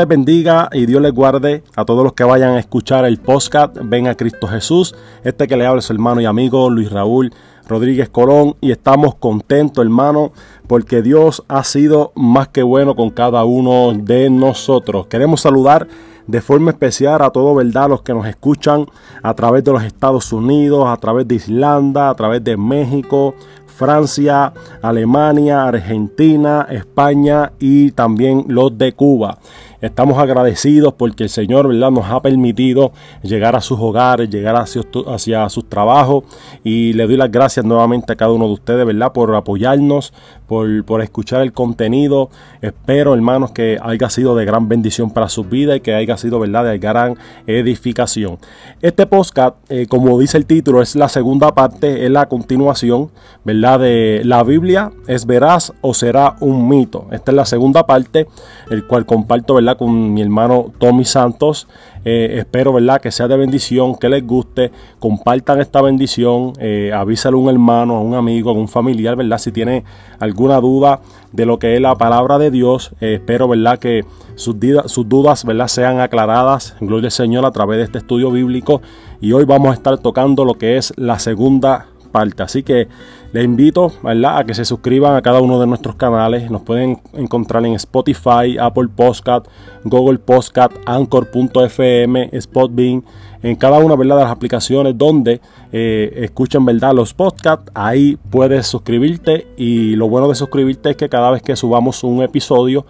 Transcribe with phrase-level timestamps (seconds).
[0.00, 3.76] les bendiga y Dios les guarde a todos los que vayan a escuchar el podcast
[3.82, 4.94] Ven a Cristo Jesús.
[5.24, 7.30] Este que le habla es su hermano y amigo Luis Raúl
[7.68, 10.32] Rodríguez Colón y estamos contentos hermano
[10.66, 15.06] porque Dios ha sido más que bueno con cada uno de nosotros.
[15.06, 15.86] Queremos saludar
[16.26, 17.90] de forma especial a todos, ¿verdad?
[17.90, 18.86] Los que nos escuchan
[19.22, 23.34] a través de los Estados Unidos, a través de Islanda, a través de México,
[23.66, 29.38] Francia, Alemania, Argentina, España y también los de Cuba.
[29.80, 31.90] Estamos agradecidos porque el Señor ¿verdad?
[31.90, 36.24] nos ha permitido llegar a sus hogares, llegar hacia, hacia sus trabajos
[36.62, 39.12] y le doy las gracias nuevamente a cada uno de ustedes ¿verdad?
[39.12, 40.12] por apoyarnos,
[40.46, 42.28] por, por escuchar el contenido.
[42.60, 46.40] Espero hermanos que haya sido de gran bendición para sus vidas y que haya sido
[46.40, 46.64] ¿verdad?
[46.64, 48.38] de gran edificación.
[48.82, 53.10] Este podcast, eh, como dice el título, es la segunda parte, es la continuación
[53.44, 53.80] ¿verdad?
[53.80, 57.06] de la Biblia es veraz o será un mito.
[57.12, 58.26] Esta es la segunda parte,
[58.70, 59.69] el cual comparto ¿verdad?
[59.76, 61.66] Con mi hermano Tommy Santos.
[62.04, 63.00] Eh, espero ¿verdad?
[63.00, 67.96] que sea de bendición, que les guste, compartan esta bendición, eh, avísale a un hermano,
[67.96, 69.36] a un amigo, a un familiar, ¿verdad?
[69.36, 69.84] Si tiene
[70.18, 71.00] alguna duda
[71.32, 73.78] de lo que es la palabra de Dios, eh, espero ¿verdad?
[73.78, 74.04] que
[74.34, 75.68] sus, sus dudas ¿verdad?
[75.68, 78.80] sean aclaradas, gloria al Señor, a través de este estudio bíblico.
[79.20, 82.42] Y hoy vamos a estar tocando lo que es la segunda parte.
[82.42, 82.88] Así que
[83.32, 86.50] les invito a que se suscriban a cada uno de nuestros canales.
[86.50, 89.46] Nos pueden encontrar en Spotify, Apple Podcast,
[89.84, 93.02] Google Podcast, Anchor.fm, Spotbeam,
[93.42, 95.40] en cada una de las aplicaciones donde
[95.72, 96.92] eh, escuchen ¿verdad?
[96.92, 97.70] los podcasts.
[97.74, 102.22] Ahí puedes suscribirte y lo bueno de suscribirte es que cada vez que subamos un
[102.22, 102.84] episodio,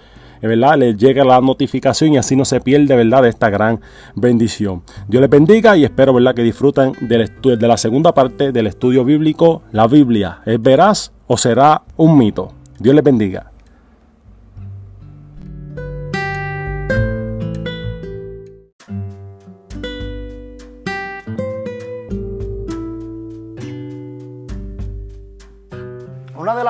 [0.48, 0.78] ¿verdad?
[0.78, 3.22] Les llega la notificación y así no se pierde, ¿verdad?
[3.22, 3.80] De esta gran
[4.14, 4.82] bendición.
[5.08, 6.34] Dios les bendiga y espero, ¿verdad?
[6.34, 9.62] Que disfruten de la segunda parte del estudio bíblico.
[9.72, 12.52] La Biblia, ¿es veraz o será un mito?
[12.78, 13.49] Dios les bendiga.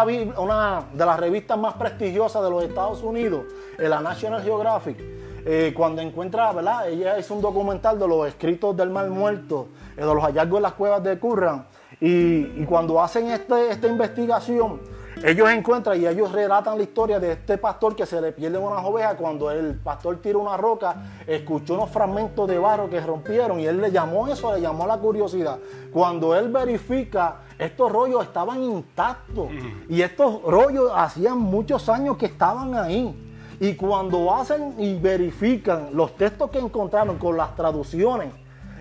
[0.05, 3.44] Una de, de las revistas más prestigiosas de los Estados Unidos,
[3.78, 4.97] la National Geographic,
[5.44, 6.88] eh, cuando encuentra, ¿verdad?
[6.88, 10.62] Ella es un documental de los escritos del Mar Muerto, eh, de los hallazgos en
[10.62, 11.66] las cuevas de Curran.
[12.00, 14.81] Y, cuando hacen este, esta investigación,
[15.22, 18.82] ellos encuentran y ellos relatan la historia de este pastor que se le pierden unas
[18.84, 19.16] ovejas.
[19.16, 23.81] Cuando el pastor tira una roca, escuchó unos fragmentos de barro que rompieron y él
[23.81, 25.58] le llamó eso, le llamó la curiosidad.
[25.92, 29.48] Cuando él verifica, estos rollos estaban intactos
[29.88, 33.26] y estos rollos hacían muchos años que estaban ahí.
[33.60, 38.32] Y cuando hacen y verifican los textos que encontraron con las traducciones,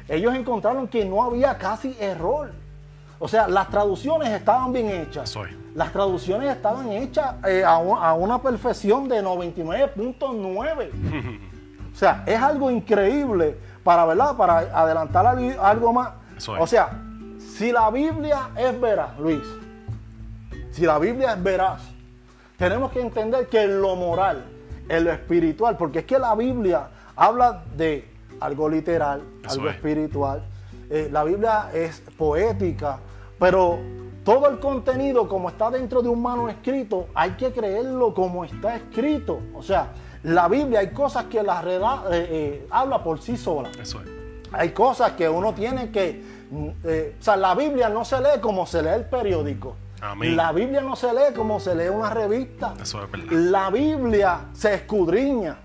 [0.07, 2.51] ellos encontraron que no había casi error.
[3.19, 5.37] O sea, las traducciones estaban bien hechas.
[5.75, 11.39] Las traducciones estaban hechas eh, a, una perfección de 99.9.
[11.93, 14.37] o sea, es algo increíble para, ¿verdad?
[14.37, 16.13] Para adelantar algo más.
[16.47, 16.91] O sea,
[17.37, 19.43] si la Biblia es veraz, Luis,
[20.71, 21.81] si la Biblia es veraz,
[22.57, 24.45] tenemos que entender que en lo moral,
[24.87, 28.07] en lo espiritual, porque es que la Biblia habla de
[28.39, 30.41] algo literal, algo espiritual.
[30.89, 32.99] Eh, la Biblia es poética,
[33.39, 33.79] pero
[34.23, 39.39] todo el contenido como está dentro de un manuscrito, hay que creerlo como está escrito.
[39.55, 39.89] O sea,
[40.23, 43.71] la Biblia hay cosas que la eh, eh, habla por sí sola.
[43.81, 44.07] Eso es.
[44.51, 46.23] Hay cosas que uno tiene que...
[46.83, 49.75] Eh, o sea, la Biblia no se lee como se lee el periódico.
[50.01, 50.35] Amén.
[50.35, 52.73] La Biblia no se lee como se lee una revista.
[52.81, 53.27] Eso es verdad.
[53.31, 55.57] La Biblia se escudriña.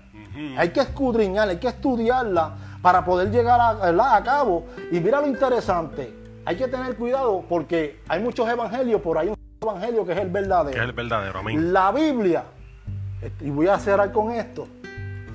[0.57, 4.67] Hay que escudriñar, hay que estudiarla para poder llegar a, a cabo.
[4.91, 6.13] Y mira lo interesante
[6.45, 10.29] hay que tener cuidado porque hay muchos evangelios, por ahí un evangelio que es el
[10.29, 10.77] verdadero.
[10.79, 11.73] es el verdadero, amén.
[11.73, 12.43] La Biblia,
[13.41, 14.67] y voy a cerrar con esto,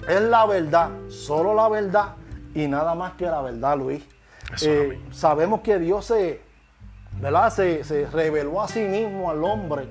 [0.09, 2.15] es la verdad, solo la verdad
[2.55, 4.05] y nada más que la verdad, Luis.
[4.62, 6.41] Eh, sabemos que Dios se,
[7.21, 7.53] ¿verdad?
[7.53, 9.88] Se, se reveló a sí mismo al hombre,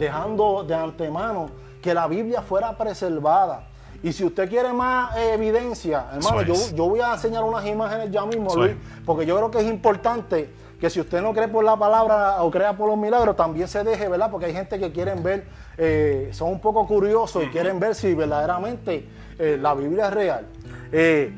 [0.00, 1.50] dejando de antemano
[1.80, 3.68] que la Biblia fuera preservada.
[4.02, 6.54] Y si usted quiere más evidencia, hermano, yo,
[6.88, 10.48] voy a enseñar unas imágenes ya mismo, Luis, porque yo creo que es importante
[10.80, 13.82] que si usted no cree por la palabra o crea por los milagros, también se
[13.82, 14.30] deje, ¿verdad?
[14.30, 15.44] Porque hay gente que quieren ver,
[15.78, 19.06] eh, son un poco curiosos y quieren ver si verdaderamente
[19.38, 20.46] eh, la Biblia es real.
[20.92, 21.32] Eh,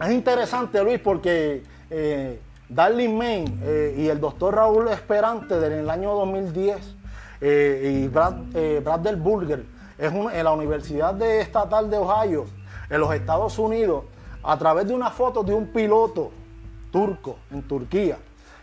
[0.00, 1.62] es interesante, Luis, porque
[2.68, 3.62] Darlene Main
[3.96, 6.96] y el doctor Raúl Esperante del año 2010
[7.40, 8.34] y Brad,
[8.82, 9.64] Brad Burger
[9.98, 12.46] es en la Universidad de Estatal de Ohio,
[12.90, 14.04] en los Estados Unidos,
[14.42, 16.30] a través de una foto de un piloto
[16.90, 18.18] turco en Turquía.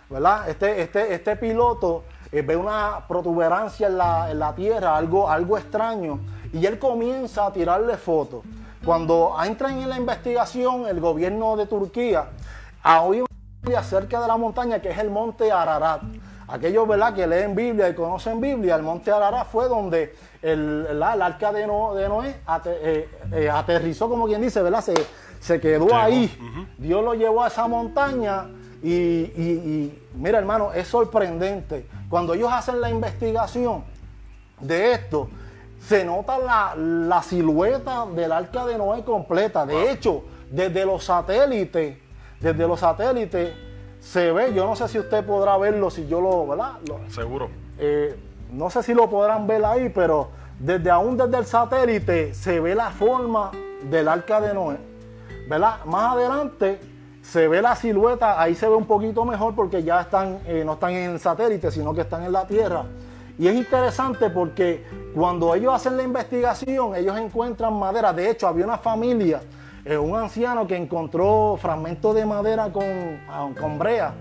[0.10, 0.50] ¿verdad?
[0.50, 6.20] Este, este, este piloto eh, ve una protuberancia en la, tierra, algo, algo extraño,
[6.54, 8.42] y él comienza a tirarle fotos.
[8.84, 12.30] cuando entran en la investigación el gobierno de Turquía,
[12.84, 13.26] ha oído
[13.78, 16.02] acerca de la montaña que es el monte Ararat.
[16.52, 17.14] Aquellos ¿verdad?
[17.14, 21.66] que leen Biblia y conocen Biblia, el monte Ararat fue donde el, el arca de,
[21.66, 24.84] Noé eh, eh, aterrizó, como quien dice, ¿verdad?
[24.84, 24.94] Se,
[25.40, 26.30] se quedó ahí.
[26.78, 28.48] Dios lo llevó a esa montaña
[28.84, 31.88] y, mira hermano, es sorprendente.
[32.10, 33.84] Cuando ellos hacen la investigación
[34.60, 35.30] de esto,
[35.88, 39.66] se nota la, silueta del arca de Noé completa.
[39.66, 41.98] De hecho, desde los satélites,
[42.40, 43.71] desde los satélites
[44.02, 46.74] se ve, yo no sé si usted podrá verlo, si yo lo, ¿verdad?
[47.08, 47.50] Seguro.
[47.78, 48.20] Eh,
[48.52, 52.76] no sé si lo podrán ver ahí, pero desde aún desde el satélite se ve
[52.76, 53.52] la forma
[53.90, 54.78] del arca de Noé.
[55.48, 55.86] ¿Verdad?
[55.86, 56.80] Más adelante
[57.22, 60.74] se ve la silueta, ahí se ve un poquito mejor porque ya están, eh, no
[60.74, 62.84] están en el satélite, sino que están en la Tierra.
[63.38, 64.84] Y es interesante porque
[65.14, 68.12] cuando ellos hacen la investigación, ellos encuentran madera.
[68.14, 69.42] De hecho, había una familia,
[69.86, 72.86] eh, un anciano que encontró fragmentos de madera con,
[73.30, 74.14] ah, con brea.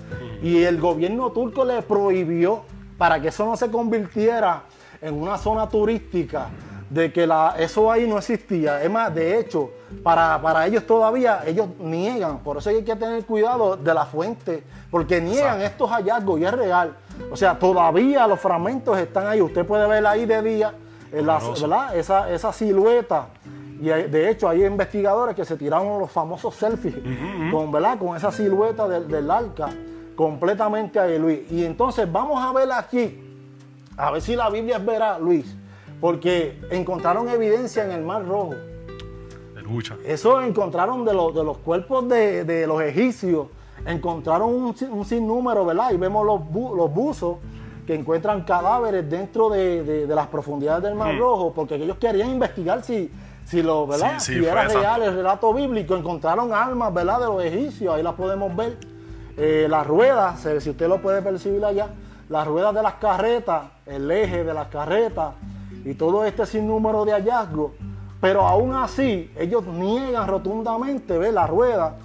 [0.42, 2.62] Y el gobierno turco le prohibió
[2.96, 4.62] para que eso no se convirtiera
[5.00, 6.48] en una zona turística
[6.90, 8.82] de que la, eso ahí no existía.
[8.82, 9.70] Es más, de hecho,
[10.02, 12.38] para, para, ellos todavía, ellos niegan.
[12.40, 16.52] Por eso hay que tener cuidado de la fuente, porque niegan estos hallazgos y es
[16.52, 16.96] real.
[17.30, 19.40] O sea, todavía los fragmentos están ahí.
[19.40, 20.74] Usted puede ver ahí de día,
[21.12, 21.94] ¿verdad?
[21.94, 23.28] Esa, esa silueta.
[23.80, 26.96] Y de hecho hay investigadores que se tiraron los famosos selfies
[27.50, 27.98] con, ¿verdad?
[27.98, 29.70] con esa silueta del, del arca
[30.14, 31.50] completamente ahí, Luis.
[31.50, 33.18] Y entonces vamos a ver aquí,
[33.96, 35.56] a ver si la Biblia es vera, Luis
[36.00, 38.54] porque encontraron evidencia en el Mar Rojo.
[40.04, 43.48] Eso encontraron de, los, de los cuerpos de, los egipcios.
[43.86, 45.92] Encontraron un, sinnúmero, ¿verdad?
[45.92, 46.40] Y vemos los,
[46.74, 47.36] los buzos
[47.86, 51.16] que encuentran cadáveres dentro de, las profundidades del Mar.
[51.16, 53.10] Rojo, porque ellos querían investigar si,
[53.50, 54.20] si, lo, ¿verdad?
[54.20, 55.96] si era real el relato bíblico.
[55.96, 57.20] Encontraron armas, ¿verdad?
[57.20, 58.78] De los egipcios, ahí las podemos ver.
[59.36, 61.88] Eh, las ruedas, si usted lo puede percibir allá,
[62.28, 65.34] las ruedas de las carretas, el eje de las carretas,
[65.84, 67.72] y todo este sinnúmero de hallazgos,
[68.20, 71.32] pero aún así ellos niegan rotundamente ¿ve?
[71.32, 71.96] la rueda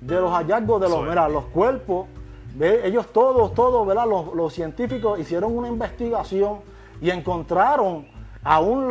[0.00, 2.06] de los hallazgos de los, los cuerpos.
[2.54, 2.86] ¿ve?
[2.86, 4.06] Ellos todos, todos, ¿verdad?
[4.06, 6.60] Los, científicos hicieron una investigación
[7.00, 8.06] y encontraron
[8.46, 8.88] aún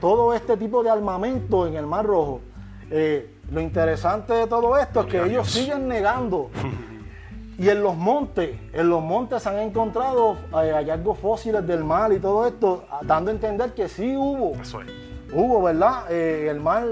[0.00, 2.40] todo este tipo de armamento en el Mar Rojo.
[2.90, 6.50] Eh, lo interesante de todo esto es que ellos siguen negando
[7.58, 12.12] Y en los montes, en los montes se han encontrado eh, hallazgos fósiles del mar
[12.12, 14.60] y todo esto, dando a entender que sí hubo.
[14.60, 14.88] Eso es.
[15.32, 16.10] Hubo, ¿verdad?
[16.10, 16.84] Eh, el mar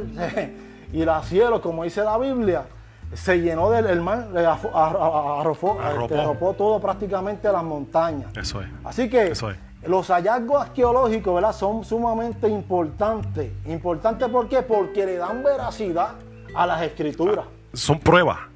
[0.93, 2.67] y la cielo, como dice la Biblia,
[3.14, 4.29] se llenó del el mar,
[4.73, 6.55] arropó, arropó.
[6.55, 8.31] todo prácticamente a las montañas.
[8.37, 8.69] Eso es.
[8.85, 9.32] Así que
[9.82, 11.52] los hallazgos arqueológicos, ¿verdad?
[11.52, 13.52] Son sumamente importantes.
[13.66, 14.62] ¿Importantes por qué?
[14.62, 16.10] Porque le dan veracidad
[16.54, 17.46] a las escrituras.
[17.72, 18.50] son pruebas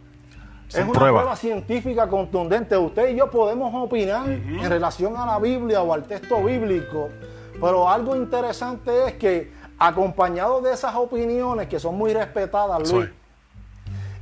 [0.80, 1.36] es una prueba.
[1.36, 2.76] científica contundente.
[2.76, 7.10] Usted y yo podemos opinar en relación a la Biblia o al texto bíblico,
[7.60, 13.08] pero algo interesante es que acompañado de esas opiniones que son muy respetadas, Luis,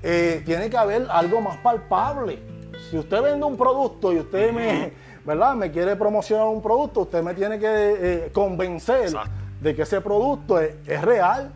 [0.02, 2.42] eh, tiene que haber algo más palpable.
[2.90, 4.92] Si usted vende un producto y usted me,
[5.24, 5.54] ¿verdad?
[5.54, 9.12] me quiere promocionar un producto, usted me tiene que eh, convencer
[9.60, 11.52] de que ese producto es, es real.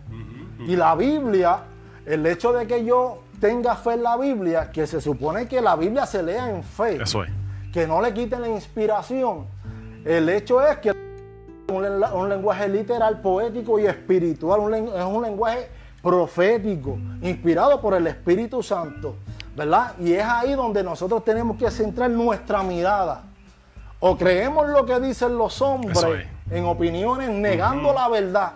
[0.67, 1.61] Y la Biblia,
[2.05, 5.77] el hecho de que yo tenga fe en la Biblia, que se supone que la
[5.77, 7.03] Biblia se lea en fe.
[7.03, 7.31] Eso es.
[7.73, 9.47] Que no le quiten la inspiración.
[10.05, 10.93] El hecho es que
[11.73, 15.69] un, un lenguaje literal, poético y espiritual, es un lenguaje
[16.03, 19.17] profético, inspirado por el Espíritu Santo,
[19.57, 19.95] ¿verdad?
[19.99, 23.25] Y es ahí donde nosotros tenemos que centrar nuestra mirada.
[24.09, 25.99] O creemos lo que dicen los hombres
[26.51, 28.53] en opiniones, negando la verdad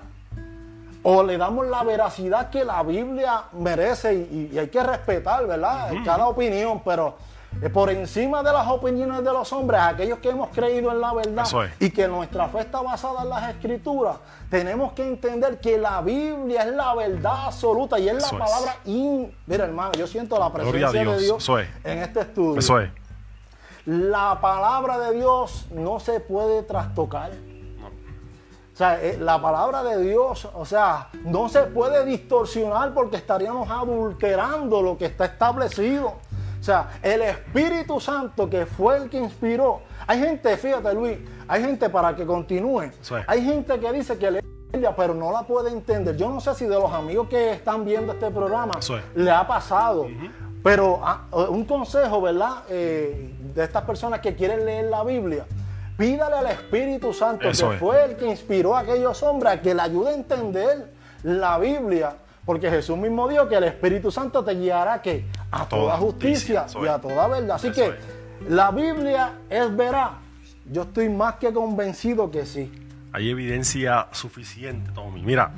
[1.02, 5.90] o le damos la veracidad que la Biblia merece y, hay que respetar, ¿verdad?
[6.04, 7.14] Cada opinión, pero
[7.62, 11.14] eh, por encima de las opiniones de los hombres, aquellos que hemos creído en la
[11.14, 11.46] verdad
[11.80, 14.18] y que nuestra fe está basada en las escrituras,
[14.50, 18.76] tenemos que entender que la Biblia es la verdad absoluta y es la palabra.
[18.84, 21.48] Mira, hermano, yo siento la presencia de Dios
[21.82, 22.58] en este estudio.
[22.58, 22.99] Eso es.
[23.86, 27.30] La palabra de Dios no se puede trastocar.
[28.72, 33.68] O sea, eh, la palabra de Dios, o sea, no se puede distorsionar porque estaríamos
[33.68, 36.14] adulterando lo que está establecido.
[36.60, 39.80] O sea, el Espíritu Santo que fue el que inspiró.
[40.06, 41.18] Hay gente, fíjate Luis,
[41.48, 42.90] hay gente para que continúe.
[43.26, 46.16] Hay gente que dice que lee la Biblia, pero no la puede entender.
[46.16, 48.74] Yo no sé si de los amigos que están viendo este programa
[49.14, 50.06] le ha pasado.
[50.62, 52.64] Pero ah, un consejo, ¿verdad?
[52.68, 55.46] Eh, de estas personas que quieren leer la Biblia
[56.00, 59.82] Pídale al Espíritu Santo, que fue el que inspiró a aquellos hombres, a que le
[59.82, 62.16] ayude a entender la Biblia.
[62.46, 66.86] Porque Jesús mismo dijo que el Espíritu Santo te guiará que a, toda, justicia, y
[66.86, 67.56] a toda verdad.
[67.56, 67.92] Así que
[68.48, 70.12] la Biblia es veraz.
[70.72, 72.72] Yo estoy más que convencido que sí.
[73.12, 75.20] Hay evidencia suficiente, Tommy.
[75.20, 75.52] Mira,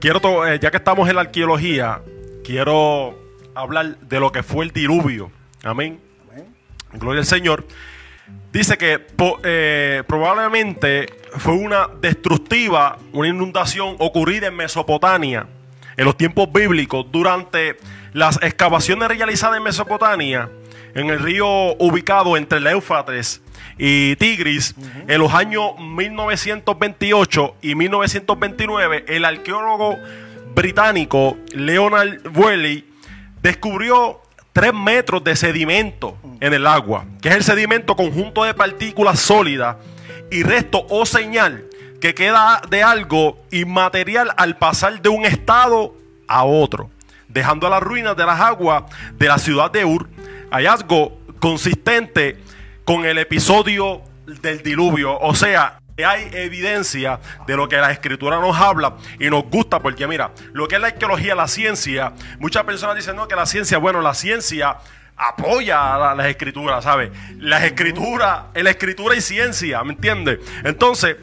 [0.00, 2.02] quiero, eh, ya que estamos en la arqueología,
[2.44, 3.14] quiero
[3.54, 5.30] hablar de lo que fue el diluvio.
[5.62, 6.00] Amén.
[6.92, 7.66] Gloria al Señor.
[8.52, 9.06] Dice que
[9.44, 15.46] eh, probablemente fue una destructiva, una inundación ocurrida en Mesopotamia
[15.98, 17.76] en los tiempos bíblicos durante
[18.14, 20.48] las excavaciones realizadas en Mesopotamia,
[20.94, 21.46] en el río
[21.78, 23.42] ubicado entre el Éufrates
[23.76, 24.74] y Tigris,
[25.08, 29.96] en los años 1928 y 1929, el arqueólogo
[30.54, 32.84] británico Leonard Whaley
[33.42, 34.20] descubrió
[34.52, 39.76] 3 metros de sedimento en el agua, que es el sedimento conjunto de partículas sólidas
[40.30, 41.64] y resto o señal
[42.00, 45.94] que queda de algo inmaterial al pasar de un estado
[46.26, 46.90] a otro,
[47.28, 48.84] dejando las ruinas de las aguas
[49.16, 50.08] de la ciudad de Ur,
[50.50, 52.36] hallazgo consistente
[52.84, 54.02] con el episodio
[54.42, 59.44] del diluvio, o sea, hay evidencia de lo que la escritura nos habla y nos
[59.44, 63.36] gusta, porque mira, lo que es la arqueología, la ciencia, muchas personas dicen, no, que
[63.36, 64.76] la ciencia, bueno, la ciencia
[65.16, 67.10] apoya a las escrituras, ¿sabes?
[67.38, 70.38] Las escrituras, la escritura y ciencia, ¿me entiendes?
[70.64, 71.16] Entonces,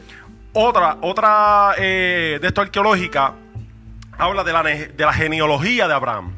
[0.52, 3.34] otra, otra eh, de esto arqueológica
[4.18, 6.32] habla de la, de la genealogía de Abraham,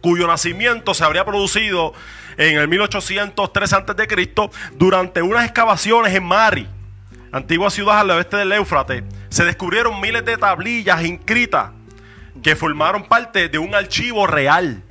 [0.00, 1.94] cuyo nacimiento se habría producido
[2.36, 4.30] en el 1803 a.C.
[4.76, 6.68] durante unas excavaciones en Mari,
[7.32, 9.02] antigua ciudad al oeste del Éufrates.
[9.28, 11.70] Se descubrieron miles de tablillas inscritas
[12.42, 14.82] que formaron parte de un archivo real.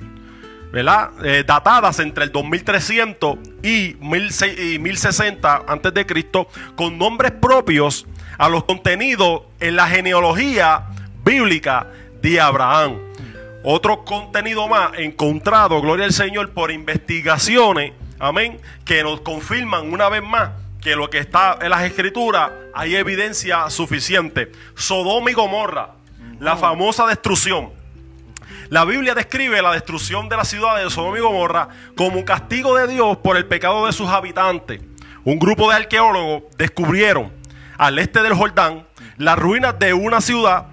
[0.70, 1.10] ¿verdad?
[1.24, 8.64] Eh, datadas entre el 2300 y, 1060 antes de Cristo, con nombres propios a los
[8.64, 10.86] contenidos en la genealogía
[11.24, 11.86] bíblica
[12.20, 12.98] de Abraham.
[13.64, 20.22] Otro contenido más encontrado, gloria al Señor, por investigaciones, amén, que nos confirman una vez
[20.22, 24.52] más que lo que está en las escrituras hay evidencia suficiente.
[24.74, 25.94] Sodoma y Gomorra,
[26.40, 27.70] la famosa destrucción.
[28.68, 32.76] La Biblia describe la destrucción de la ciudad de Sodoma y Gomorra como un castigo
[32.76, 34.80] de Dios por el pecado de sus habitantes.
[35.24, 37.32] Un grupo de arqueólogos descubrieron
[37.78, 40.66] al este del Jordán las ruinas de una ciudad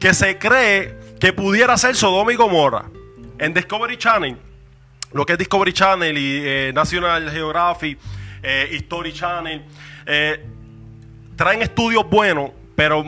[0.00, 2.86] que se cree que pudiera ser Sodoma y Gomorra.
[3.38, 4.36] En Discovery Channel,
[5.12, 7.98] lo que es Discovery Channel y eh, National Geographic,
[8.42, 9.64] eh, History Channel,
[10.06, 10.44] eh,
[11.36, 13.04] traen estudios buenos, pero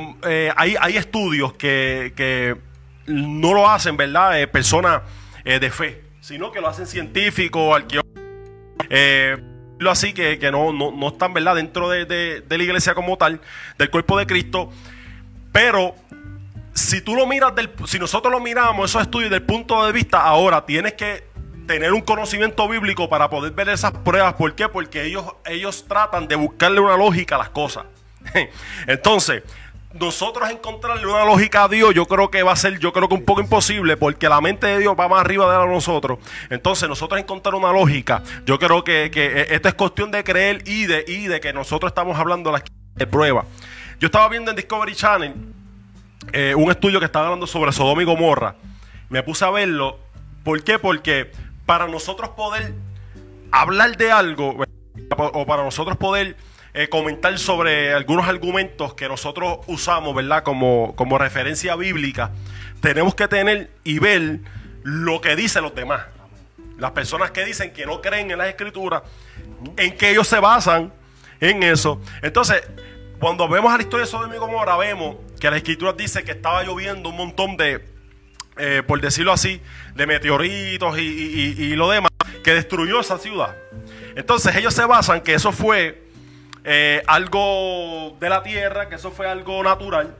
[0.56, 2.56] hay, hay, estudios que,
[3.06, 4.48] no lo hacen, ¿verdad?
[4.50, 5.02] personas
[5.44, 8.12] de fe, sino que lo hacen científicos, arqueólogos.
[9.78, 11.56] lo así que, no, están ¿verdad?
[11.56, 13.40] dentro de, de, la iglesia como tal,
[13.78, 14.70] del cuerpo de Cristo,
[15.52, 15.94] pero
[16.74, 20.22] si tú lo miras, del, si nosotros lo miramos, esos estudios del punto de vista,
[20.22, 21.33] ahora tienes que
[21.66, 24.34] tener un conocimiento bíblico para poder ver esas pruebas.
[24.34, 24.68] ¿Por qué?
[24.68, 27.84] Porque ellos, ellos tratan de buscarle una lógica a las cosas.
[28.86, 29.42] Entonces,
[29.92, 33.14] nosotros encontrarle una lógica a Dios, yo creo que va a ser, yo creo que
[33.14, 36.18] un poco imposible, porque la mente de Dios va más arriba de nosotros.
[36.50, 40.86] Entonces, nosotros encontrar una lógica, yo creo que, que esto es cuestión de creer y
[40.86, 42.52] de, y de que nosotros estamos hablando
[42.94, 43.44] de prueba.
[44.00, 45.34] Yo estaba viendo en Discovery Channel
[46.32, 48.56] eh, un estudio que estaba hablando sobre Sodoma y Gomorra.
[49.08, 49.98] Me puse a verlo.
[50.42, 50.78] ¿Por qué?
[50.78, 51.30] Porque
[51.66, 52.74] para nosotros poder
[53.50, 54.64] hablar de algo,
[55.18, 56.36] o para nosotros poder
[56.72, 60.42] eh, comentar sobre algunos argumentos que nosotros usamos, ¿verdad?
[60.42, 62.32] Como, como referencia bíblica,
[62.80, 64.40] tenemos que tener y ver
[64.82, 66.02] lo que dicen los demás.
[66.78, 69.02] Las personas que dicen que no creen en las escrituras,
[69.76, 70.92] en que ellos se basan
[71.40, 72.00] en eso.
[72.22, 72.62] Entonces,
[73.20, 76.32] cuando vemos a la historia de Sodoma y Gomorra, vemos que la escritura dice que
[76.32, 77.93] estaba lloviendo un montón de,
[78.56, 79.60] eh, por decirlo así,
[79.94, 82.10] de meteoritos y, lo demás,
[82.42, 83.56] que destruyó esa ciudad.
[84.14, 86.04] Entonces ellos se basan que eso fue
[86.64, 90.14] eh, algo de la tierra, que eso fue algo natural.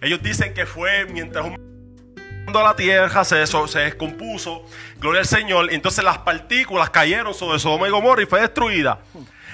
[0.00, 1.46] Ellos dicen que fue mientras
[2.52, 4.64] la tierra se, se descompuso,
[4.98, 8.98] gloria al Señor, entonces las partículas cayeron sobre Sodoma y Gomorra y fue destruida.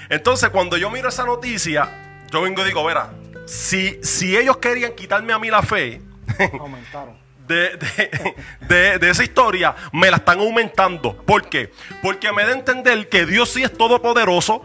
[0.08, 1.88] Entonces cuando yo miro esa noticia,
[2.30, 3.10] yo vengo y digo, verá,
[3.46, 6.00] si, si ellos querían quitarme a mí la fe,
[7.46, 11.14] De, de, esa historia, me la están aumentando.
[11.14, 11.70] ¿Por qué?
[12.02, 14.62] Porque me da a entender que Dios sí es todopoderoso.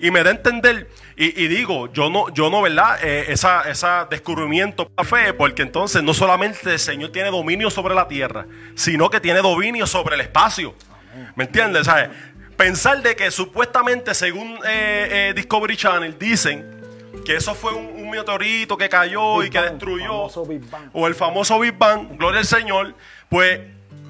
[0.00, 2.98] Y me da a entender, y, digo, yo no, yo no, ¿verdad?
[3.02, 7.70] Eh, esa, esa descubrimiento de la fe, porque entonces no solamente el Señor tiene dominio
[7.70, 10.74] sobre la tierra, sino que tiene dominio sobre el espacio.
[11.36, 11.88] ¿Me entiendes?
[12.56, 16.64] Pensar de que supuestamente, según eh, eh, Discovery Channel, dicen
[17.24, 20.28] que eso fue un, un meteorito que cayó y que destruyó,
[20.92, 22.94] o el famoso Big Bang, gloria al Señor,
[23.28, 23.60] pues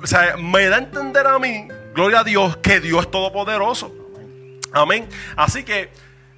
[0.02, 3.90] o sea, me da a entender a mí, gloria a Dios, que Dios es todopoderoso.
[4.72, 5.08] Amén.
[5.36, 5.90] Así que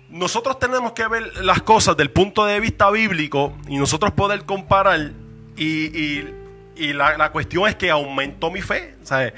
[0.08, 5.10] nosotros tenemos que ver las cosas del punto de vista bíblico y nosotros poder comparar
[5.56, 6.22] y,
[6.76, 8.94] la, cuestión es que aumentó mi fe.
[9.02, 9.32] ¿sabes?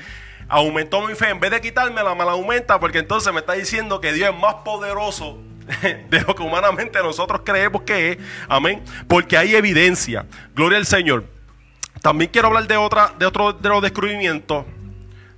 [0.48, 1.30] Aumentó mi fe.
[1.30, 4.38] En vez de quitarme la mala aumenta porque entonces me está diciendo que Dios es
[4.38, 5.38] más poderoso
[6.10, 8.18] de lo que humanamente nosotros creemos que es.
[8.48, 8.82] Amén.
[9.06, 10.26] Porque hay evidencia.
[10.54, 11.24] Gloria al Señor.
[12.02, 14.64] También quiero hablar de, otra, de otro de los descubrimientos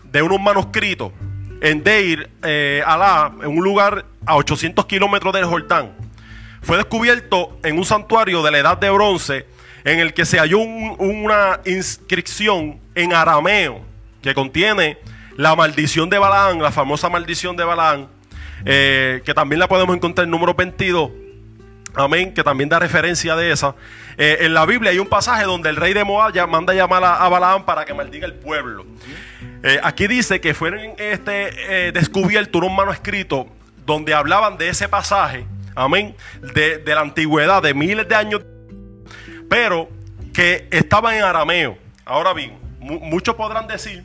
[0.04, 1.12] de unos manuscritos
[1.60, 5.92] en Deir, eh, Alá, en un lugar a 800 kilómetros del Jordán.
[6.62, 9.46] Fue descubierto en un santuario de la edad de bronce
[9.84, 13.80] en el que se halló una inscripción en arameo
[14.22, 14.98] que contiene
[15.36, 18.08] la maldición de Balaán, la famosa maldición de Balaán,
[18.64, 21.10] eh, que también la podemos encontrar en número 22.
[21.94, 23.74] Amén, que también da referencia de esa.
[24.16, 27.02] Eh, en la Biblia hay un pasaje donde el rey de Moab ya manda llamar
[27.04, 28.86] a, Balaam para que maldiga el pueblo.
[29.62, 33.48] Eh, aquí dice que fueron este, eh, descubiertos un manuscrito
[33.84, 36.14] donde hablaban de ese pasaje, amén,
[36.54, 38.42] de, la antigüedad, de miles de años,
[39.48, 39.88] pero
[40.32, 41.76] que estaba en arameo.
[42.04, 44.04] Ahora bien, muchos podrán decir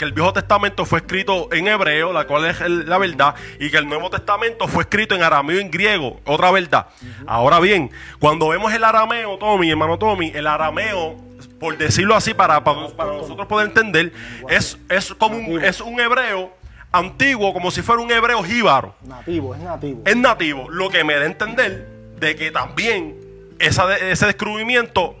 [0.00, 3.76] que el Viejo Testamento fue escrito en hebreo, la cual es la verdad, y que
[3.76, 6.86] el Nuevo Testamento fue escrito en arameo y en griego, otra verdad.
[7.26, 11.16] Ahora bien, cuando vemos el arameo, Tommy, hermano Tommy, el arameo,
[11.58, 14.10] por decirlo así, para, para, nosotros poder entender,
[14.48, 16.50] es, es como un, es un hebreo
[16.92, 18.94] antiguo, como si fuera un hebreo jíbaro.
[19.02, 20.02] Nativo, es nativo.
[20.06, 21.86] Es nativo, lo que me da a entender
[22.18, 23.20] de que también
[23.58, 25.14] esa, ese descubrimiento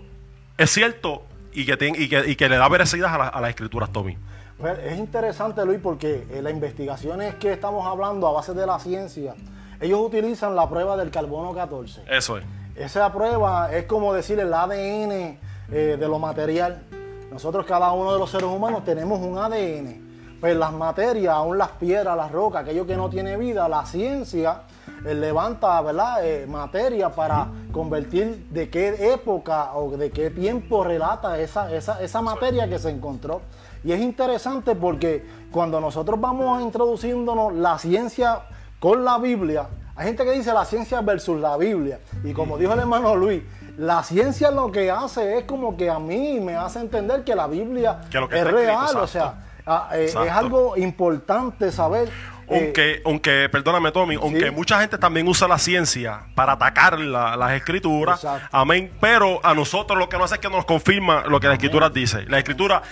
[0.56, 3.92] es cierto y que, y que, y que le da veracidad a, a las escrituras,
[3.92, 4.16] Tommy.
[4.60, 8.66] Pues, es interesante, Luis, porque en eh, las investigaciones que estamos hablando a base de
[8.66, 9.34] la ciencia,
[9.80, 12.02] ellos utilizan la prueba del carbono 14.
[12.06, 12.44] Eso es.
[12.76, 15.38] Esa prueba es como decir el ADN
[15.72, 16.82] eh, de lo material.
[17.32, 20.38] Nosotros, cada uno de los seres humanos, tenemos un ADN.
[20.40, 24.62] Pues las materias, aún las piedras, las rocas, aquello que no tiene vida, la ciencia
[25.04, 26.18] levanta ¿verdad?
[26.48, 32.68] materia para convertir de qué época o de qué tiempo relata esa, esa, esa materia
[32.68, 33.42] que se encontró.
[33.82, 38.42] Y es interesante porque cuando nosotros vamos introduciéndonos la ciencia
[38.78, 42.00] con la Biblia, hay gente que dice la ciencia versus la Biblia.
[42.24, 43.42] Y como dijo el hermano Luis,
[43.76, 47.46] la ciencia lo que hace es como que a mí me hace entender que la
[47.46, 48.96] Biblia es real.
[48.96, 49.34] o sea,
[49.66, 52.10] ah, eh, es algo importante saber.
[52.50, 57.52] Eh, aunque, aunque, perdóname Tommy, aunque mucha gente también usa la ciencia para atacar las
[57.52, 61.46] escrituras, amén, pero a nosotros lo que nos hace es que nos confirma lo que
[61.46, 62.24] la escritura dice.
[62.26, 62.82] La escritura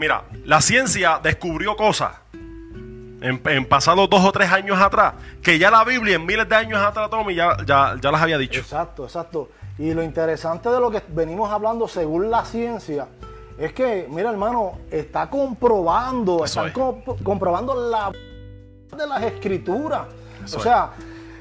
[0.00, 2.16] Mira, la ciencia descubrió cosas
[3.20, 6.80] en, pasados dos o tres años atrás, que ya la Biblia en miles de años
[6.80, 8.60] atrás, Tommy, ya, ya, ya las había dicho.
[8.60, 9.50] Exacto, exacto.
[9.78, 13.08] Y lo interesante de lo que venimos hablando según la ciencia
[13.58, 16.72] es que, mira hermano, está comprobando, está
[17.22, 18.10] comprobando la
[18.96, 20.06] de las escrituras.
[20.44, 20.92] o sea,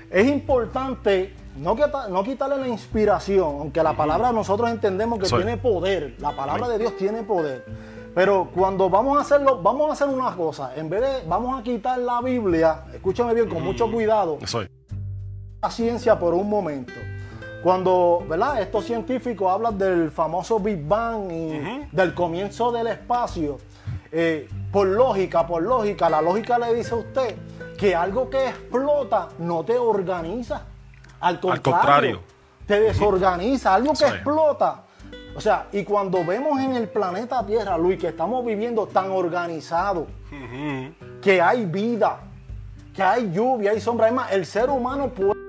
[0.10, 1.76] es importante no,
[2.10, 6.78] no quitarle la inspiración, aunque la palabra nosotros entendemos que tiene poder, la palabra de
[6.78, 7.66] Dios tiene poder.
[8.16, 10.76] Pero cuando vamos a hacerlo, vamos a hacer una cosa.
[10.76, 14.38] En vez de, vamos a quitar la Biblia, escúchame bien, con mucho cuidado.
[15.62, 16.94] La ciencia por un momento.
[17.62, 18.62] Cuando, ¿verdad?
[18.62, 23.58] Estos científicos hablan del famoso Big Bang y del comienzo del espacio,
[24.12, 27.36] eh, por lógica, por lógica, la lógica le dice a usted
[27.78, 30.64] que algo que explota no te organiza.
[31.20, 32.22] Al contrario,
[32.66, 33.76] te desorganiza.
[33.76, 34.84] Algo que explota.
[35.36, 40.08] O sea, y cuando vemos en el planeta Tierra, Luis, que estamos viviendo tan organizado,
[41.22, 42.20] que hay vida,
[42.94, 45.40] que hay lluvia, hay sombra, además, el ser humano puede,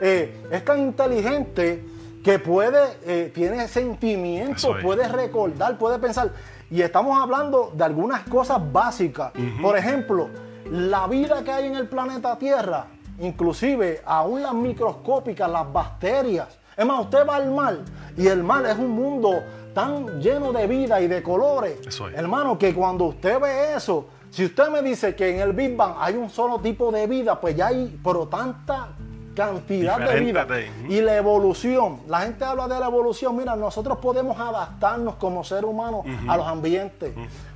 [0.00, 1.84] eh, es tan inteligente
[2.26, 6.32] que puede, eh, tiene sentimientos, puede recordar, puede pensar.
[6.68, 9.30] Y estamos hablando de algunas cosas básicas.
[9.62, 10.28] Por ejemplo,
[10.68, 12.86] la vida que hay en el planeta Tierra,
[13.20, 16.48] inclusive aún las microscópicas, las bacterias.
[16.76, 17.78] Es más, usted va al mar
[18.16, 21.78] y el mar es un mundo tan lleno de vida y de colores.
[22.12, 25.94] Hermano, que cuando usted ve eso, si usted me dice que en el Big Bang
[25.96, 28.88] hay un solo tipo de vida, pues ya hay, pero tanta
[29.36, 30.46] cantidad de vida.
[30.88, 35.64] Y la evolución, la gente habla de la evolución, mira, nosotros podemos adaptarnos como ser
[35.64, 37.12] humano a los ambientes,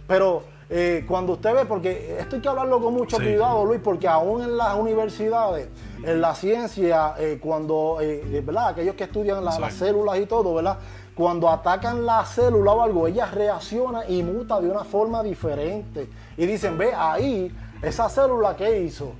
[0.07, 4.07] pero eh, cuando usted ve, porque esto hay que hablarlo con mucho cuidado, Luis, porque
[4.07, 5.69] aún en las universidades,
[6.05, 8.69] en la ciencia, eh, cuando, eh, ¿verdad?
[8.69, 10.79] Aquellos que estudian las células y todo, ¿verdad?
[11.17, 16.09] Cuando atacan la célula o algo, ella reacciona y muta de una forma diferente.
[16.37, 19.13] Y dicen, ve, ahí, esa célula que hizo,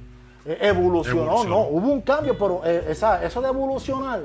[0.45, 4.21] evolucionó, no, hubo un cambio, pero esa, eso de evolucionar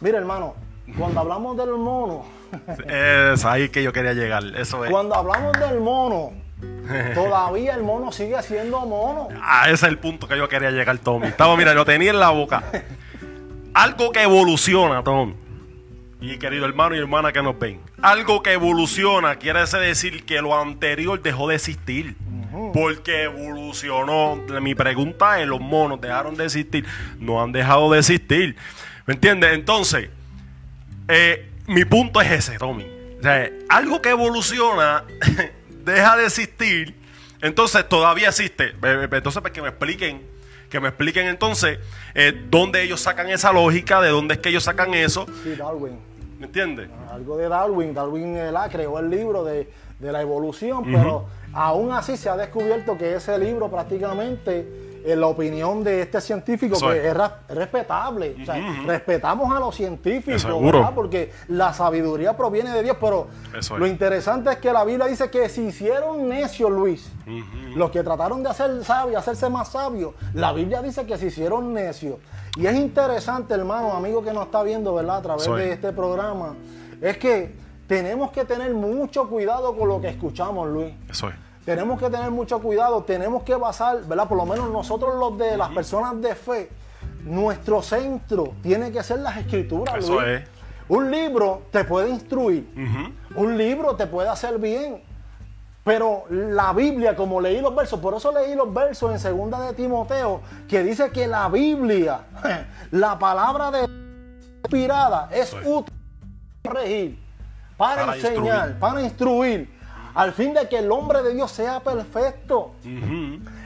[0.00, 0.54] Mira, hermano,
[0.96, 2.24] cuando hablamos del mono,
[2.88, 4.44] Es ahí que yo quería llegar.
[4.56, 4.90] Eso es.
[4.90, 6.32] cuando hablamos del mono,
[7.14, 9.28] todavía el mono sigue siendo mono.
[9.42, 11.28] Ah, ese es el punto que yo quería llegar, Tommy.
[11.28, 12.62] Estaba, mira, lo tenía en la boca.
[13.74, 15.34] Algo que evoluciona, Tom.
[16.20, 17.80] Y querido hermano y hermana que nos ven.
[18.02, 22.16] Algo que evoluciona quiere decir que lo anterior dejó de existir.
[22.72, 24.36] Porque evolucionó.
[24.60, 26.84] Mi pregunta es, los monos dejaron de existir.
[27.18, 28.56] No han dejado de existir.
[29.06, 29.52] ¿Me entiendes?
[29.54, 30.08] Entonces,
[31.08, 32.86] eh, mi punto es ese, Tommy.
[33.18, 35.04] O sea, algo que evoluciona
[35.84, 36.94] deja de existir.
[37.42, 38.74] Entonces todavía existe.
[38.82, 40.30] Entonces, pues que me expliquen
[40.70, 41.80] que me expliquen entonces
[42.14, 45.26] eh, dónde ellos sacan esa lógica, de dónde es que ellos sacan eso.
[45.42, 45.98] Sí, Darwin.
[46.38, 46.88] ¿Me entiendes?
[47.10, 47.92] Algo de Darwin.
[47.92, 52.36] Darwin eh, la creó el libro de, de la evolución, pero aún así se ha
[52.36, 57.14] descubierto que ese libro prácticamente, en la opinión de este científico, Eso que es.
[57.14, 58.36] es, respetable.
[58.42, 60.44] O sea, respetamos a los científicos.
[60.44, 60.92] ¿verdad?
[60.94, 63.70] Porque la sabiduría proviene de Dios, pero es.
[63.70, 67.10] lo interesante es que la Biblia dice que si hicieron necios, Luis,
[67.74, 71.72] los que trataron de hacer sabios, hacerse más sabios, la Biblia dice que se hicieron
[71.72, 72.16] necios.
[72.56, 75.18] Y es interesante, hermano, amigo que nos está viendo, ¿verdad?
[75.18, 76.56] A través de este programa,
[77.00, 77.54] es que
[77.90, 80.94] tenemos que tener mucho cuidado con lo que escuchamos, Luis.
[81.08, 81.34] Eso es.
[81.64, 84.28] Tenemos que tener mucho cuidado, tenemos que basar, ¿verdad?
[84.28, 86.70] Por lo menos nosotros los de las personas de fe,
[87.24, 90.24] nuestro centro tiene que ser las escrituras, Eso Luis.
[90.24, 90.48] es.
[90.88, 92.72] Un libro te puede instruir,
[93.34, 95.02] un libro te puede hacer bien,
[95.82, 99.72] pero la Biblia, como leí los versos, por eso leí los versos en segunda de
[99.72, 102.20] Timoteo, que dice que la Biblia,
[102.92, 103.88] la palabra de
[104.62, 105.94] inspirada, es Eso útil
[106.62, 107.29] para corregir,
[107.80, 108.78] para, Para enseñar, instruir.
[108.78, 109.70] para instruir,
[110.14, 112.72] al fin de que el hombre de Dios sea perfecto.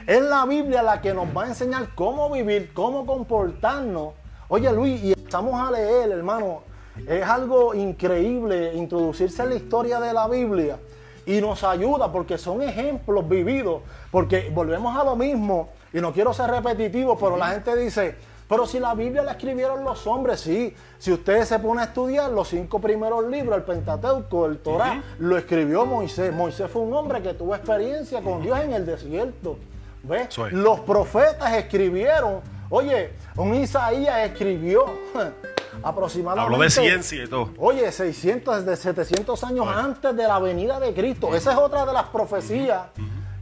[0.07, 4.13] Es la Biblia la que nos va a enseñar cómo vivir, cómo comportarnos.
[4.47, 6.61] Oye Luis, y estamos a leer, hermano.
[7.05, 10.79] Es algo increíble introducirse en la historia de la Biblia
[11.25, 13.81] y nos ayuda porque son ejemplos vividos.
[14.11, 18.15] Porque volvemos a lo mismo, y no quiero ser repetitivo, pero la gente dice,
[18.47, 20.73] pero si la Biblia la escribieron los hombres, sí.
[20.99, 25.37] Si ustedes se ponen a estudiar los cinco primeros libros, el Pentateuco, el Torah, lo
[25.37, 26.31] escribió Moisés.
[26.33, 29.57] Moisés fue un hombre que tuvo experiencia con Dios en el desierto.
[30.03, 30.37] ¿Ves?
[30.51, 32.41] Los profetas escribieron.
[32.69, 34.85] Oye, un Isaías escribió
[35.83, 36.53] aproximadamente.
[36.53, 37.49] Habló de ciencia y todo.
[37.57, 39.75] Oye, 600, desde 700 años Oye.
[39.75, 41.33] antes de la venida de Cristo.
[41.35, 42.83] Esa es otra de las profecías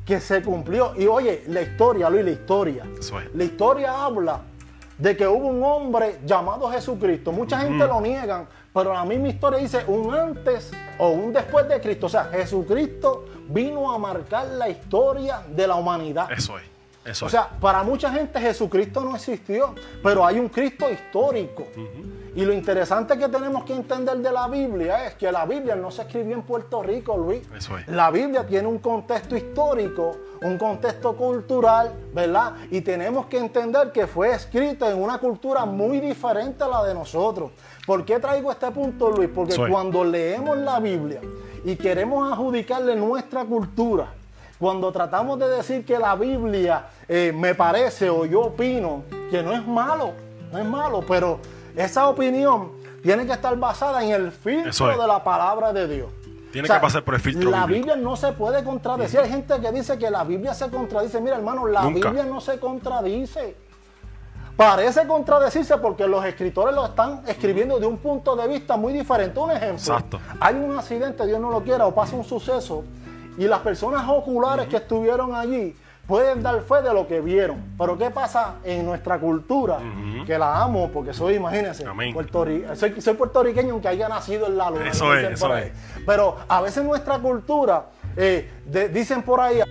[0.06, 0.94] que se cumplió.
[0.96, 2.86] Y oye, la historia, Luis, la historia.
[3.34, 4.42] La historia habla
[4.97, 7.32] de que hubo un hombre llamado Jesucristo.
[7.32, 11.79] Mucha gente lo niegan, pero la misma historia dice un antes o un después de
[11.82, 12.08] Cristo.
[12.08, 16.32] O sea, Jesucristo vino a marcar la historia de la humanidad.
[16.32, 16.72] Eso es.
[17.06, 17.32] Eso O es.
[17.32, 21.68] sea, para mucha gente Jesucristo no existió, pero hay un Cristo histórico.
[22.36, 25.92] Y lo interesante que tenemos que entender de la Biblia es que la Biblia no
[25.92, 27.44] se escribió en Puerto Rico, Luis.
[27.56, 27.88] Eso es.
[27.88, 32.54] La Biblia tiene un contexto histórico, un contexto cultural, ¿verdad?
[32.72, 36.96] Y tenemos que entender que fue escrito en una cultura muy diferente a la de
[36.96, 37.52] nosotros.
[37.86, 39.30] ¿Por qué traigo este punto, Luis?
[39.34, 41.20] Porque cuando leemos la Biblia
[41.63, 44.12] y queremos adjudicarle nuestra cultura,
[44.60, 49.52] cuando tratamos de decir que la Biblia eh, me parece o yo opino que no
[49.54, 50.12] es malo,
[50.52, 51.39] no es malo, pero
[51.76, 54.98] esa opinión tiene que estar basada en el filtro es.
[54.98, 56.10] de la palabra de Dios.
[56.52, 57.88] Tiene que pasar por el filtro La bíblico.
[57.88, 59.20] Biblia no se puede contradecir.
[59.20, 61.20] Hay gente que dice que la Biblia se contradice.
[61.20, 62.10] Mira, hermano, la Nunca.
[62.10, 63.58] Biblia no se contradice.
[64.56, 69.39] Parece contradecirse porque los escritores lo están escribiendo de un punto de vista muy diferente.
[69.39, 69.78] Un ejemplo.
[69.78, 70.20] Exacto.
[70.39, 72.84] Hay un accidente, Dios no lo quiera, o pasa un suceso
[73.38, 75.76] y las personas oculares que estuvieron allí
[76.08, 77.76] pueden dar fe de lo que vieron.
[77.78, 79.80] Pero ¿qué pasa en nuestra cultura?
[80.26, 84.69] Que la amo porque soy, imagínense, puertorri- soy, soy puertorriqueño aunque haya nacido en la
[84.69, 84.89] luna.
[84.89, 85.72] Eso es, eso es.
[86.06, 87.86] Pero a veces nuestra cultura,
[88.17, 89.62] eh, de- dicen por ahí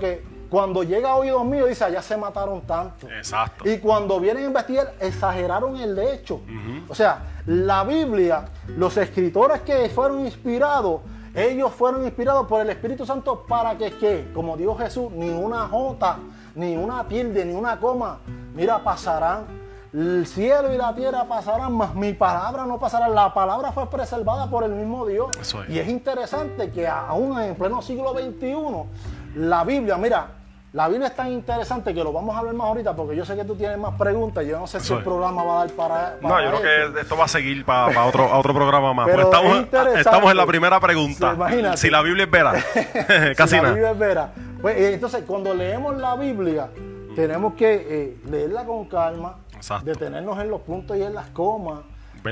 [0.00, 3.08] que cuando llega a oídos míos dice, allá se mataron tanto.
[3.10, 3.68] Exacto.
[3.68, 6.40] Y cuando vienen a investigar, exageraron el hecho.
[6.88, 11.00] O sea, la Biblia, los escritores que fueron inspirados,
[11.36, 16.18] ellos fueron inspirados por el Espíritu Santo para que, como dijo Jesús, ni una jota,
[16.54, 18.20] ni una tilde, ni una coma,
[18.54, 19.66] mira, pasarán.
[19.92, 23.08] El cielo y la tierra pasarán, mas mi palabra no pasará.
[23.08, 25.28] La palabra fue preservada por el mismo Dios.
[25.40, 25.54] Es.
[25.68, 30.28] Y es interesante que aún en pleno siglo XXI, la Biblia, mira,
[30.76, 33.34] la Biblia es tan interesante que lo vamos a ver más ahorita porque yo sé
[33.34, 34.44] que tú tienes más preguntas.
[34.44, 36.16] Yo no sé si el programa va a dar para.
[36.20, 39.06] No, yo creo que esto va a seguir para otro, a otro programa más.
[39.06, 41.34] Pero Pues es estamos, estamos en la primera pregunta.
[41.48, 42.52] Sí, si la Biblia es vera.
[43.36, 43.70] Casi Si la.
[43.70, 44.32] Biblia es vera.
[44.60, 46.68] Pues, eh, entonces, cuando leemos la Biblia,
[47.14, 49.86] tenemos que eh, leerla con calma, Exacto.
[49.86, 51.78] detenernos en los puntos y en las comas.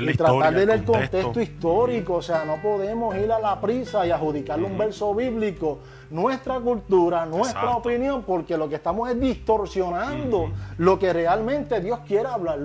[0.03, 1.17] La y tratar de el ver el contexto.
[1.21, 2.13] contexto histórico.
[2.15, 5.79] O sea, no podemos ir a la prisa y adjudicarle un verso bíblico,
[6.09, 7.77] nuestra cultura, nuestra Exacto.
[7.77, 12.59] opinión, porque lo que estamos es distorsionando lo que realmente Dios quiere hablar.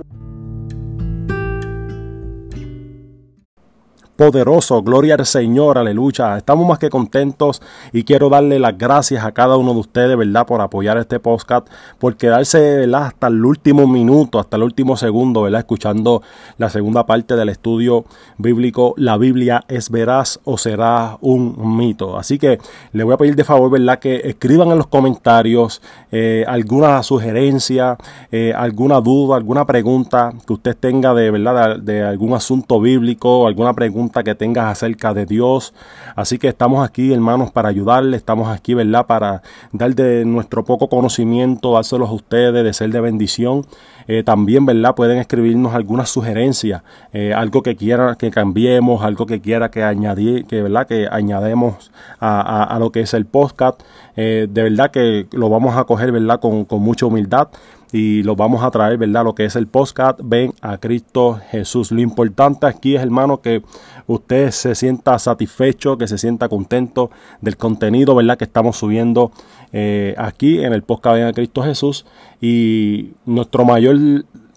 [4.20, 6.36] Poderoso, gloria al Señor, aleluya.
[6.36, 10.44] Estamos más que contentos y quiero darle las gracias a cada uno de ustedes, ¿verdad?
[10.44, 11.66] Por apoyar este podcast,
[11.98, 13.04] por quedarse, ¿verdad?
[13.04, 15.60] Hasta el último minuto, hasta el último segundo, ¿verdad?
[15.60, 16.20] Escuchando
[16.58, 18.04] la segunda parte del estudio
[18.36, 22.18] bíblico, la Biblia es veraz o será un mito.
[22.18, 22.58] Así que
[22.92, 24.00] le voy a pedir de favor, ¿verdad?
[24.00, 25.80] Que escriban en los comentarios
[26.12, 27.96] eh, alguna sugerencia,
[28.30, 31.78] eh, alguna duda, alguna pregunta que usted tenga de, ¿verdad?
[31.78, 35.72] De, de algún asunto bíblico, alguna pregunta que tengas acerca de Dios.
[36.16, 38.16] Así que estamos aquí, hermanos, para ayudarle.
[38.16, 39.06] Estamos aquí, ¿verdad?
[39.06, 39.42] Para
[39.72, 43.64] dar de nuestro poco conocimiento, dárselos a ustedes, de ser de bendición.
[44.08, 44.94] Eh, también, ¿verdad?
[44.96, 50.46] Pueden escribirnos algunas sugerencias, eh, algo que quiera que cambiemos, algo que quiera que añadir,
[50.46, 50.86] que, ¿verdad?
[50.88, 53.80] Que añademos a, lo que es el podcast.
[54.16, 56.40] Eh, de verdad que lo vamos a coger, ¿verdad?
[56.40, 57.48] Con mucha humildad
[57.92, 59.24] y lo vamos a traer, ¿verdad?
[59.24, 61.90] Lo que es el podcast, ven a Cristo Jesús.
[61.90, 63.62] Lo importante aquí es, hermano, que
[64.06, 68.38] usted se sienta satisfecho, que se sienta contento del contenido, ¿verdad?
[68.38, 69.32] Que estamos subiendo
[69.72, 72.06] eh, aquí en el podcast, ven a Cristo Jesús.
[72.40, 73.96] Y nuestro mayor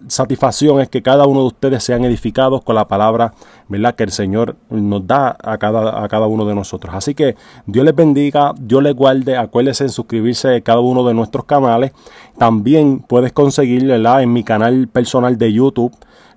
[0.08, 3.34] satisfacción es que cada uno de ustedes sean edificados con la palabra,
[3.68, 3.96] ¿verdad?
[3.96, 6.94] Que el Señor nos da a cada, a cada uno de nosotros.
[6.96, 7.36] Así que
[7.66, 9.38] Dios les bendiga, Dios les guarde.
[9.38, 11.92] Acuérdense en suscribirse a cada uno de nuestros canales.
[12.38, 14.24] También puedes conseguir, ¿verdad?
[14.24, 15.94] En mi canal personal de YouTube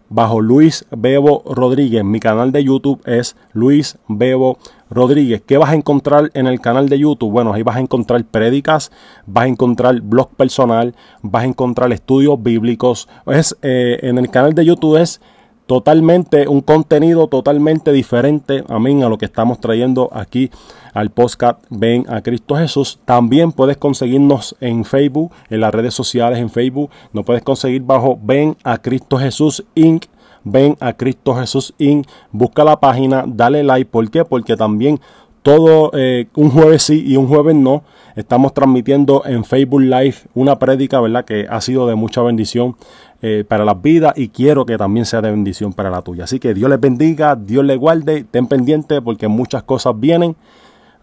[0.09, 2.05] bajo Luis Bebo Rodríguez.
[2.05, 4.76] Mi canal de YouTube es Luis Bebo Rodríguez.
[4.88, 7.33] ¿Qué vas a encontrar en el canal de YouTube?
[7.33, 8.92] Bueno, ahí vas a encontrar prédicas,
[9.27, 13.09] vas a encontrar blog personal, vas a encontrar estudios bíblicos.
[13.27, 15.20] Es, eh, en el canal de YouTube es
[15.66, 20.51] totalmente un contenido totalmente diferente, amén, a lo que estamos trayendo aquí
[20.94, 23.01] al podcast Ven a Cristo Jesús.
[23.05, 28.18] También puedes conseguirnos en Facebook, en las redes sociales en Facebook, nos puedes conseguir bajo
[28.22, 30.05] Ven a Cristo Jesús Inc.
[30.49, 32.07] Ven a Cristo Jesús Inc.
[32.31, 33.91] Busca la página, dale like.
[33.91, 34.25] ¿Por qué?
[34.25, 35.01] Porque también
[35.43, 37.83] todo eh, un jueves sí y un jueves no.
[38.15, 41.25] Estamos transmitiendo en Facebook Live una prédica, ¿verdad?
[41.25, 42.77] Que ha sido de mucha bendición
[43.23, 46.25] eh, para las vidas y quiero que también sea de bendición para la tuya.
[46.25, 50.37] Así que Dios les bendiga, Dios les guarde, ten pendiente porque muchas cosas vienen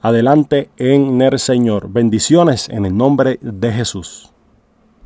[0.02, 1.90] adelante en el Señor.
[1.90, 4.33] Bendiciones en el nombre de Jesús.